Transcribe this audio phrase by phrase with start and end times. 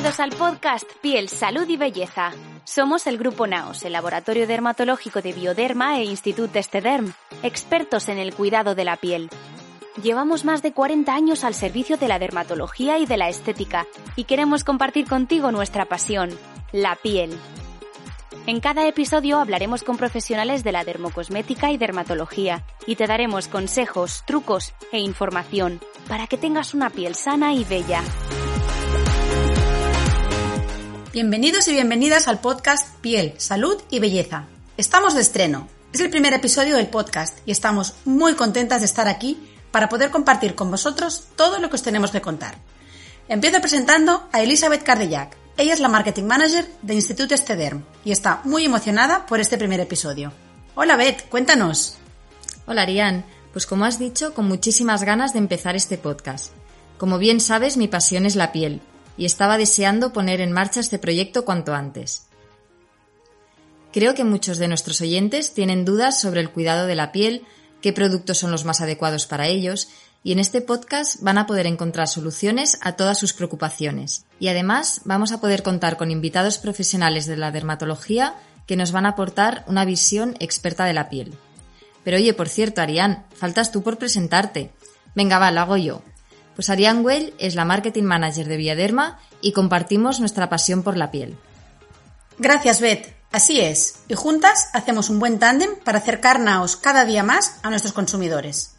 [0.00, 2.32] Bienvenidos al podcast Piel, Salud y Belleza.
[2.64, 8.32] Somos el Grupo Naos, el laboratorio dermatológico de Bioderma e Institut Estederm, expertos en el
[8.32, 9.28] cuidado de la piel.
[10.02, 13.86] Llevamos más de 40 años al servicio de la dermatología y de la estética
[14.16, 16.30] y queremos compartir contigo nuestra pasión,
[16.72, 17.38] la piel.
[18.46, 24.24] En cada episodio hablaremos con profesionales de la dermocosmética y dermatología y te daremos consejos,
[24.26, 28.02] trucos e información para que tengas una piel sana y bella.
[31.12, 34.44] Bienvenidos y bienvenidas al podcast Piel, Salud y Belleza.
[34.76, 35.66] Estamos de estreno.
[35.92, 39.36] Es el primer episodio del podcast y estamos muy contentas de estar aquí
[39.72, 42.58] para poder compartir con vosotros todo lo que os tenemos que contar.
[43.26, 45.36] Empiezo presentando a Elizabeth Cardellac.
[45.56, 49.80] Ella es la Marketing Manager de Instituto Estederm y está muy emocionada por este primer
[49.80, 50.32] episodio.
[50.76, 51.96] Hola Beth, cuéntanos.
[52.66, 56.52] Hola Ariane, pues como has dicho, con muchísimas ganas de empezar este podcast.
[56.98, 58.80] Como bien sabes, mi pasión es la piel
[59.20, 62.22] y estaba deseando poner en marcha este proyecto cuanto antes.
[63.92, 67.44] Creo que muchos de nuestros oyentes tienen dudas sobre el cuidado de la piel,
[67.82, 69.88] qué productos son los más adecuados para ellos,
[70.24, 74.24] y en este podcast van a poder encontrar soluciones a todas sus preocupaciones.
[74.38, 79.04] Y además vamos a poder contar con invitados profesionales de la dermatología que nos van
[79.04, 81.34] a aportar una visión experta de la piel.
[82.04, 84.72] Pero oye, por cierto, Arián, faltas tú por presentarte.
[85.14, 86.00] Venga, va, lo hago yo.
[86.54, 91.10] Pues Ariane Well es la Marketing Manager de Viaderma y compartimos nuestra pasión por la
[91.10, 91.38] piel.
[92.38, 93.14] Gracias, Beth.
[93.32, 94.00] Así es.
[94.08, 98.72] Y juntas hacemos un buen tándem para acercar Naos cada día más a nuestros consumidores.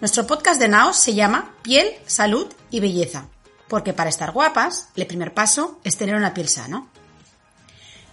[0.00, 3.28] Nuestro podcast de Naos se llama Piel, Salud y Belleza,
[3.68, 6.86] porque para estar guapas, el primer paso es tener una piel sana.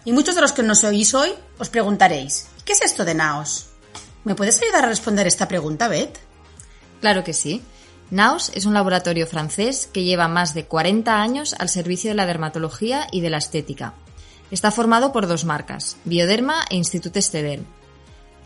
[0.05, 3.67] Y muchos de los que nos oís hoy os preguntaréis, ¿qué es esto de Naos?
[4.23, 6.19] ¿Me puedes ayudar a responder esta pregunta, Beth?
[7.01, 7.63] Claro que sí.
[8.11, 12.25] Naos es un laboratorio francés que lleva más de 40 años al servicio de la
[12.25, 13.93] dermatología y de la estética.
[14.51, 17.63] Está formado por dos marcas, Bioderma e Institut Estederm.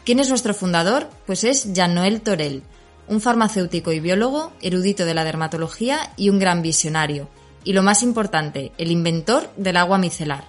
[0.04, 1.10] ¿Quién es nuestro fundador?
[1.26, 2.62] Pues es Jean-Noël Torel,
[3.08, 7.28] un farmacéutico y biólogo, erudito de la dermatología y un gran visionario.
[7.64, 10.46] Y lo más importante, el inventor del agua micelar.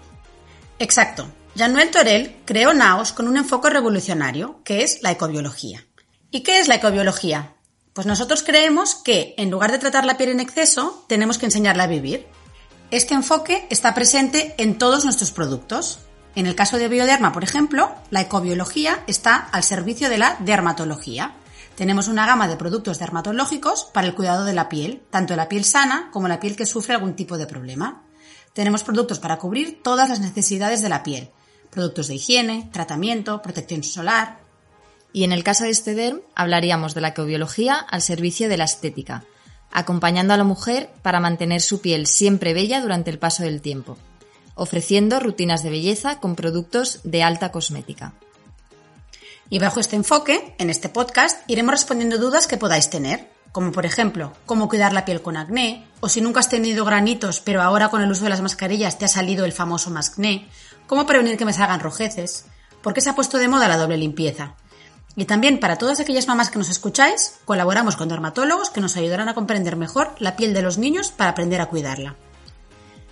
[0.78, 1.26] Exacto.
[1.54, 5.86] Jean-Noël Torel creó Naos con un enfoque revolucionario, que es la ecobiología.
[6.30, 7.55] ¿Y qué es la ecobiología?
[7.96, 11.84] Pues nosotros creemos que, en lugar de tratar la piel en exceso, tenemos que enseñarla
[11.84, 12.26] a vivir.
[12.90, 16.00] Este enfoque está presente en todos nuestros productos.
[16.34, 21.36] En el caso de Bioderma, por ejemplo, la ecobiología está al servicio de la dermatología.
[21.74, 25.64] Tenemos una gama de productos dermatológicos para el cuidado de la piel, tanto la piel
[25.64, 28.02] sana como la piel que sufre algún tipo de problema.
[28.52, 31.30] Tenemos productos para cubrir todas las necesidades de la piel,
[31.70, 34.45] productos de higiene, tratamiento, protección solar,
[35.16, 38.64] y en el caso de este DERM hablaríamos de la ecobiología al servicio de la
[38.64, 39.24] estética,
[39.72, 43.96] acompañando a la mujer para mantener su piel siempre bella durante el paso del tiempo,
[44.56, 48.12] ofreciendo rutinas de belleza con productos de alta cosmética.
[49.48, 53.86] Y bajo este enfoque, en este podcast, iremos respondiendo dudas que podáis tener, como por
[53.86, 57.88] ejemplo, cómo cuidar la piel con acné, o si nunca has tenido granitos, pero ahora
[57.88, 60.46] con el uso de las mascarillas te ha salido el famoso mascné,
[60.86, 62.44] cómo prevenir que me salgan rojeces,
[62.82, 64.56] por qué se ha puesto de moda la doble limpieza,
[65.16, 69.30] y también para todas aquellas mamás que nos escucháis, colaboramos con dermatólogos que nos ayudarán
[69.30, 72.16] a comprender mejor la piel de los niños para aprender a cuidarla.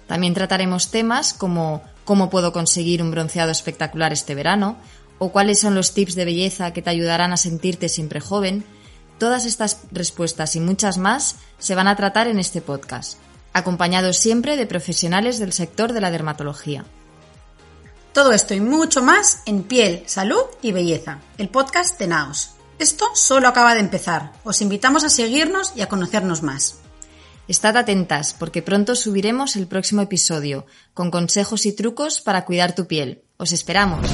[0.07, 4.77] También trataremos temas como cómo puedo conseguir un bronceado espectacular este verano,
[5.19, 8.65] o cuáles son los tips de belleza que te ayudarán a sentirte siempre joven.
[9.19, 13.19] Todas estas respuestas y muchas más se van a tratar en este podcast,
[13.53, 16.85] acompañados siempre de profesionales del sector de la dermatología.
[18.15, 22.53] Todo esto y mucho más en Piel, Salud y Belleza, el podcast de Naos.
[22.79, 24.31] Esto solo acaba de empezar.
[24.45, 26.79] Os invitamos a seguirnos y a conocernos más.
[27.49, 30.65] Estad atentas porque pronto subiremos el próximo episodio
[30.95, 33.25] con consejos y trucos para cuidar tu piel.
[33.37, 34.07] Os esperamos.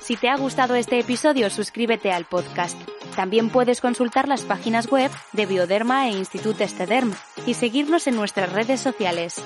[0.00, 2.80] Si te ha gustado este episodio, suscríbete al podcast.
[3.14, 7.12] También puedes consultar las páginas web de Bioderma e Institut Estederm
[7.44, 9.42] y seguirnos en nuestras redes sociales.